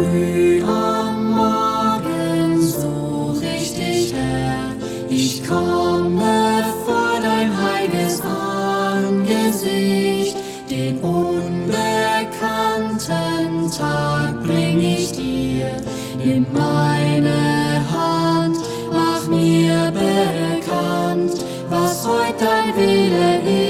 [0.00, 4.70] Früh am Morgen such ich dich, Herr,
[5.10, 10.38] ich komme vor dein heiliges Angesicht,
[10.70, 15.70] den unbekannten Tag bring ich dir,
[16.24, 18.56] in meine Hand,
[18.90, 23.69] mach mir bekannt, was heute dein Wille ist.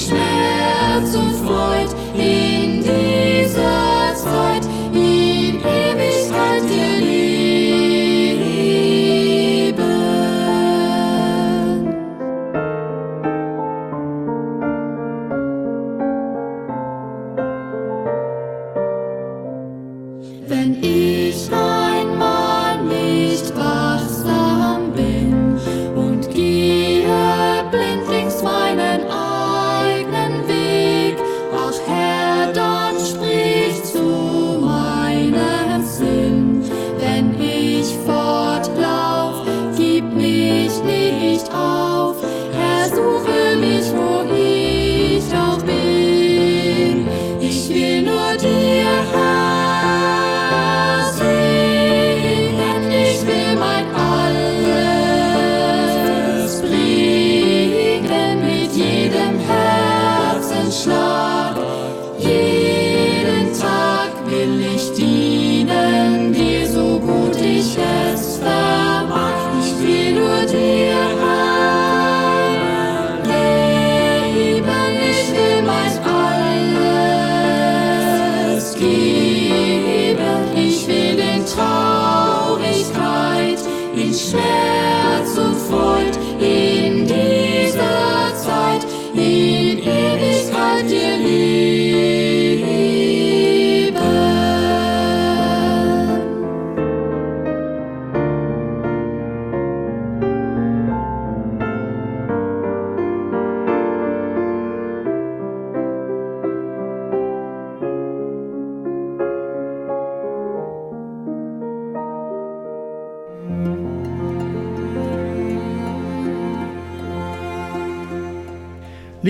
[0.00, 2.69] Schmerz und Freud in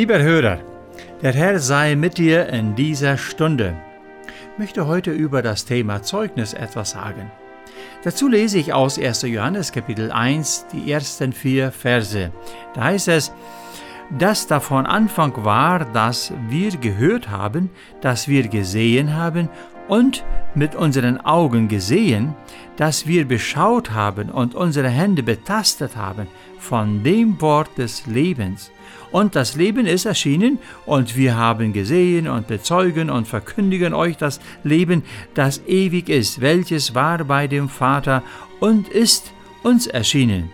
[0.00, 0.60] Lieber Hörer,
[1.20, 3.76] der Herr sei mit dir in dieser Stunde.
[4.54, 7.30] Ich möchte heute über das Thema Zeugnis etwas sagen.
[8.02, 9.20] Dazu lese ich aus 1.
[9.24, 12.32] Johannes Kapitel 1 die ersten vier Verse.
[12.72, 13.30] Da heißt es,
[14.18, 17.68] dass davon Anfang war, dass wir gehört haben,
[18.00, 19.50] dass wir gesehen haben
[19.90, 22.34] und mit unseren Augen gesehen,
[22.76, 26.26] dass wir beschaut haben und unsere Hände betastet haben
[26.58, 28.70] von dem Wort des Lebens
[29.10, 34.40] und das Leben ist erschienen, und wir haben gesehen und bezeugen und verkündigen euch das
[34.62, 35.02] Leben,
[35.34, 38.22] das ewig ist, welches war bei dem Vater
[38.60, 39.32] und ist
[39.62, 40.50] uns erschienen.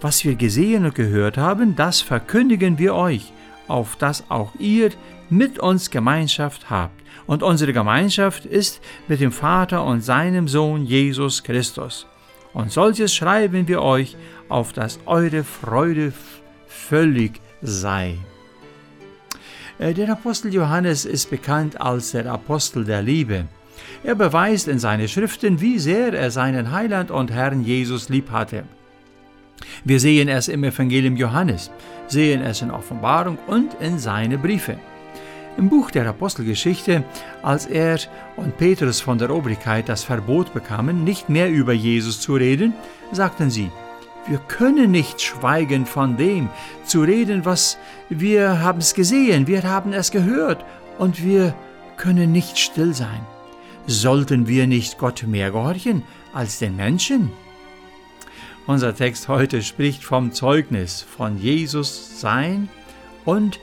[0.00, 3.32] Was wir gesehen und gehört haben, das verkündigen wir euch,
[3.68, 4.90] auf dass auch ihr
[5.30, 7.00] mit uns Gemeinschaft habt.
[7.26, 12.06] Und unsere Gemeinschaft ist mit dem Vater und seinem Sohn Jesus Christus.
[12.54, 14.16] Und solches schreiben wir euch,
[14.48, 16.12] auf dass eure Freude
[16.66, 18.16] völlig sei.
[19.78, 23.46] Äh, der Apostel Johannes ist bekannt als der Apostel der Liebe.
[24.02, 28.64] Er beweist in seinen Schriften, wie sehr er seinen Heiland und Herrn Jesus lieb hatte.
[29.84, 31.70] Wir sehen es im Evangelium Johannes,
[32.06, 34.78] sehen es in Offenbarung und in seine Briefe.
[35.56, 37.04] Im Buch der Apostelgeschichte,
[37.42, 37.98] als er
[38.36, 42.74] und Petrus von der Obrigkeit das Verbot bekamen, nicht mehr über Jesus zu reden,
[43.12, 43.70] sagten sie,
[44.28, 46.48] wir können nicht schweigen von dem,
[46.84, 47.78] zu reden, was
[48.08, 50.64] wir haben es gesehen, wir haben es gehört
[50.98, 51.54] und wir
[51.96, 53.26] können nicht still sein.
[53.86, 56.02] Sollten wir nicht Gott mehr gehorchen
[56.34, 57.32] als den Menschen?
[58.68, 62.68] Unser Text heute spricht vom Zeugnis von Jesus sein
[63.24, 63.58] und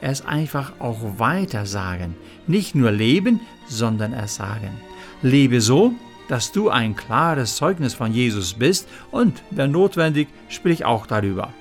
[0.00, 2.14] es einfach auch weiter sagen.
[2.46, 4.70] Nicht nur leben, sondern es sagen.
[5.22, 5.92] Lebe so,
[6.28, 11.52] dass du ein klares Zeugnis von Jesus bist und, wenn notwendig, sprich auch darüber.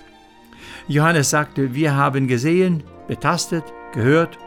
[0.88, 4.38] Johannes sagte, wir haben gesehen, betastet, gehört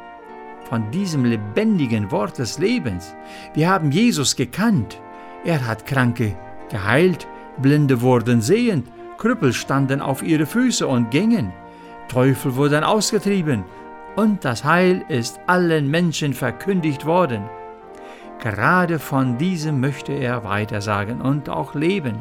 [0.69, 3.12] von diesem lebendigen Wort des Lebens.
[3.54, 5.00] Wir haben Jesus gekannt.
[5.44, 6.37] Er hat Kranke
[6.70, 7.26] geheilt,
[7.58, 8.87] Blinde wurden sehend,
[9.19, 11.53] Krüppel standen auf ihre Füße und gingen,
[12.08, 13.64] Teufel wurden ausgetrieben,
[14.17, 17.43] und das Heil ist allen Menschen verkündigt worden.
[18.41, 22.17] Gerade von diesem möchte er weitersagen und auch leben.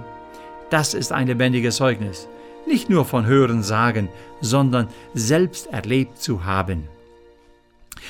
[0.70, 2.28] Das ist ein lebendiges Zeugnis,
[2.66, 4.10] nicht nur von Hören sagen,
[4.42, 6.95] sondern selbst erlebt zu haben.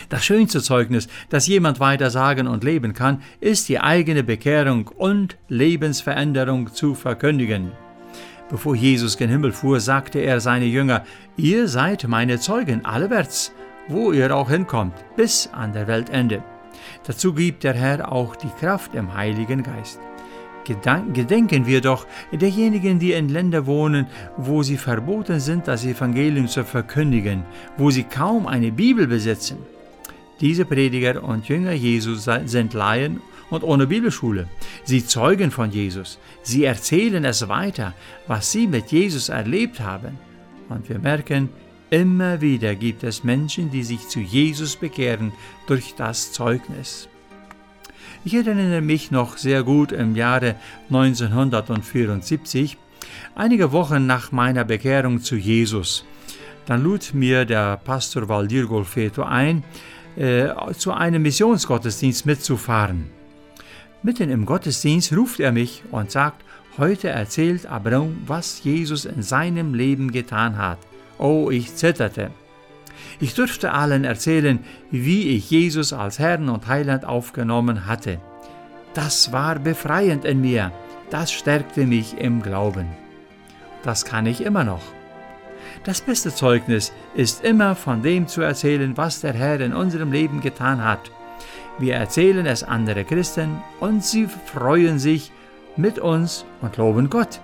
[0.10, 5.38] Das schönste Zeugnis, das jemand weiter sagen und leben kann, ist die eigene Bekehrung und
[5.50, 7.72] Lebensveränderung zu verkündigen.
[8.50, 11.04] Bevor Jesus gen Himmel fuhr, sagte er seine Jünger,
[11.36, 13.52] ihr seid meine Zeugen allerwärts,
[13.88, 16.44] wo ihr auch hinkommt, bis an der Weltende.
[17.06, 20.00] Dazu gibt der Herr auch die Kraft im Heiligen Geist.
[20.66, 24.08] Gedenken wir doch derjenigen, die in Ländern wohnen,
[24.38, 27.44] wo sie verboten sind, das Evangelium zu verkündigen,
[27.78, 29.58] wo sie kaum eine Bibel besitzen.
[30.42, 34.48] Diese Prediger und Jünger Jesus sind Laien und ohne Bibelschule.
[34.84, 36.20] Sie zeugen von Jesus.
[36.44, 37.94] Sie erzählen es weiter,
[38.28, 40.18] was sie mit Jesus erlebt haben.
[40.70, 41.50] Und wir merken,
[41.92, 45.32] Immer wieder gibt es Menschen, die sich zu Jesus bekehren
[45.68, 47.08] durch das Zeugnis.
[48.26, 50.56] Ich erinnere mich noch sehr gut im Jahre
[50.90, 52.78] 1974,
[53.36, 56.06] einige Wochen nach meiner Bekehrung zu Jesus.
[56.66, 59.64] Dann lud mir der Pastor Valdir Golfeto ein,
[60.16, 63.10] äh, zu einem Missionsgottesdienst mitzufahren.
[64.04, 66.44] Mitten im Gottesdienst ruft er mich und sagt,
[66.78, 70.78] heute erzählt Abraham, was Jesus in seinem Leben getan hat.
[71.18, 72.32] Oh, ich zitterte.
[73.20, 74.60] Ich durfte allen erzählen,
[74.92, 78.20] wie ich Jesus als Herrn und Heiland aufgenommen hatte.
[78.94, 80.72] Das war befreiend in mir,
[81.10, 82.88] das stärkte mich im Glauben.
[83.84, 84.82] Das kann ich immer noch.
[85.84, 90.42] Das beste Zeugnis ist immer von dem zu erzählen, was der Herr in unserem Leben
[90.42, 91.12] getan hat.
[91.78, 95.32] Wir erzählen es andere Christen und sie freuen sich
[95.76, 97.42] mit uns und loben Gott.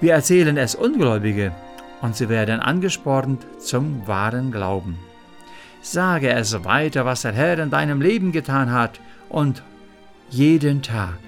[0.00, 1.52] Wir erzählen es Ungläubige
[2.00, 4.98] und sie werden angespornt zum wahren Glauben.
[5.82, 9.62] Sage es weiter, was der Herr in deinem Leben getan hat und
[10.30, 11.18] jeden Tag.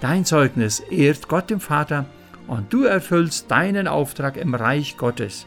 [0.00, 2.06] Dein Zeugnis ehrt Gott dem Vater
[2.46, 5.46] und du erfüllst deinen Auftrag im Reich Gottes.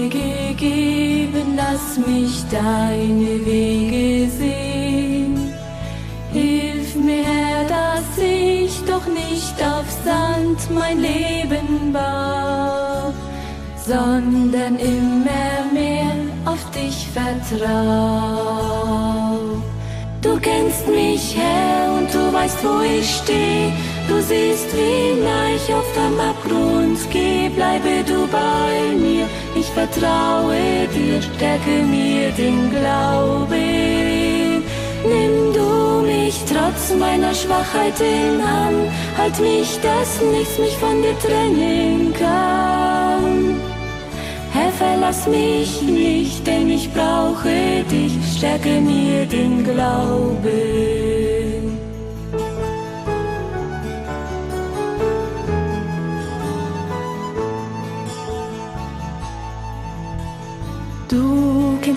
[2.51, 5.53] deine Wege sehen.
[6.33, 13.13] Hilf mir, Herr, dass ich doch nicht auf Sand mein Leben baue,
[13.85, 16.13] sondern immer mehr
[16.45, 17.61] auf dich vertraue.
[20.21, 23.73] Du kennst mich, Herr, und du weißt, wo ich stehe.
[24.07, 27.49] Du siehst, wie nah ich auf dem Abgrund gehe.
[27.49, 34.63] Bleibe du bei mir, ich vertraue dir dir, stärke mir den Glauben.
[35.03, 41.17] Nimm du mich trotz meiner Schwachheit in Hand, halt mich, dass nichts mich von dir
[41.19, 43.59] trennen kann.
[44.53, 51.20] Herr, verlass mich nicht, denn ich brauche dich, stärke mir den Glauben.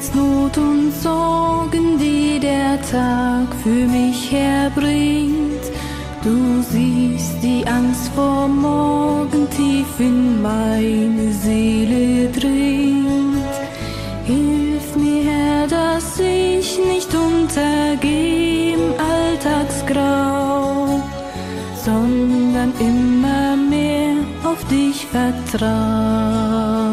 [0.04, 5.64] Du kennst Not und Sorgen, die der Tag für mich herbringt.
[6.23, 13.44] Du siehst die Angst vor morgen tief in meine Seele dringt.
[14.25, 21.00] Hilf mir, Herr, dass ich nicht untergehe im Alltagsgrau,
[21.84, 26.83] sondern immer mehr auf dich vertrau.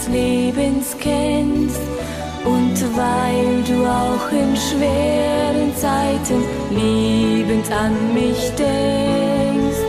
[0.00, 1.80] Meines Lebens kennst,
[2.44, 9.84] und weil du auch in schweren Zeiten liebend an mich denkst,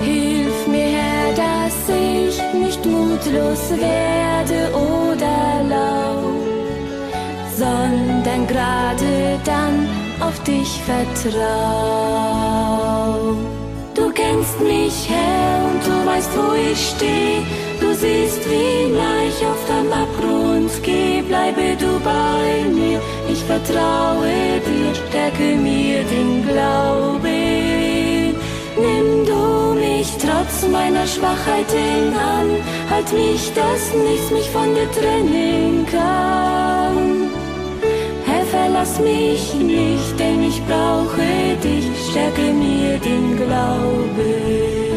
[0.00, 6.22] hilf mir Herr, dass ich nicht mutlos werde oder lau,
[7.56, 9.88] sondern gerade dann
[10.20, 12.89] auf dich vertrau.
[16.20, 17.42] Weißt, wo ich stehe.
[17.80, 18.92] Du siehst, wie
[19.28, 21.22] ich auf dem Abgrund gehe.
[21.22, 28.34] Bleibe du bei mir, ich vertraue dir, stärke mir den Glauben.
[28.76, 32.60] Nimm du mich trotz meiner Schwachheit in Hand,
[32.90, 37.30] halt mich, dass nichts mich von dir trennen kann.
[38.26, 44.89] Herr, verlass mich nicht, denn ich brauche dich, stärke mir den Glauben.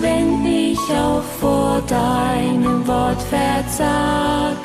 [0.00, 4.56] Wenn ich auch vor deinem Wort versag,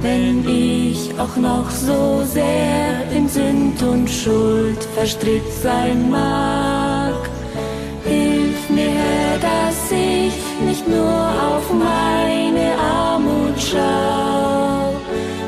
[0.00, 7.14] wenn ich auch noch so sehr in Sünd und Schuld verstrickt sein mag.
[8.04, 10.34] Hilf mir, Herr, dass ich
[10.64, 14.94] nicht nur auf meine Armut schau,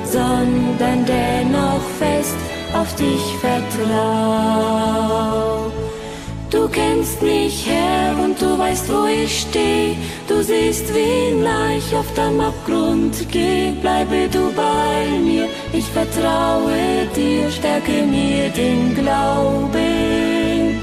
[0.05, 2.37] sondern dennoch fest
[2.75, 4.83] auf dich vertrau.
[6.73, 9.95] Du kennst mich, Herr, und du weißt, wo ich stehe.
[10.27, 11.35] Du siehst, wie
[11.77, 13.73] ich auf dem Abgrund gehe.
[13.73, 20.81] Bleibe du bei mir, ich vertraue dir, stärke mir den Glauben.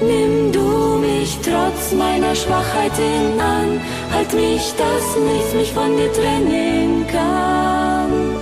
[0.00, 3.80] Nimm du mich trotz meiner Schwachheit in an,
[4.12, 8.36] halt mich, dass nichts mich von dir trennen kann.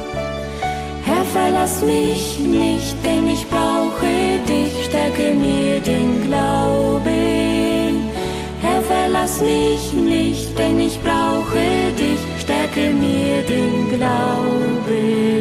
[1.07, 4.07] Herr, verlass mich nicht, denn ich brauche
[4.47, 4.89] dich,
[5.87, 8.10] den Glauben.
[8.60, 15.40] Herr, verlass mich nicht, denn ich brauche dich, stärke mir den Glauben.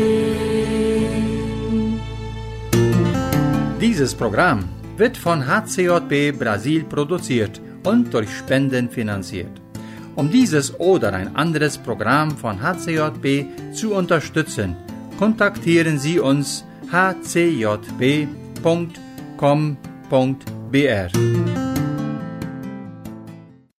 [3.82, 4.66] Dieses Programm
[4.98, 9.52] wird von HCJB Brasil produziert und durch Spenden finanziert.
[10.16, 14.76] Um dieses oder ein anderes Programm von HCJB zu unterstützen,
[15.18, 16.66] kontaktieren Sie uns
[20.10, 21.59] www.ccc.br